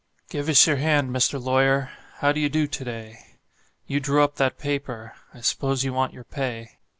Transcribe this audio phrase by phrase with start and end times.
[0.31, 1.39] "GIVE US YOUR HAND, MR.
[1.39, 1.91] LAWYER:
[2.21, 3.19] HOW DO YOU DO TO DAY?"
[3.85, 6.79] You drew up that paper I s'pose you want your pay.